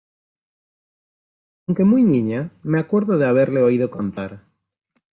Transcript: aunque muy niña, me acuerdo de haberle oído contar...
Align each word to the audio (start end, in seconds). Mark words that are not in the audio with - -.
aunque 1.67 1.83
muy 1.83 2.03
niña, 2.03 2.49
me 2.63 2.79
acuerdo 2.79 3.19
de 3.19 3.27
haberle 3.27 3.61
oído 3.61 3.91
contar... 3.91 4.43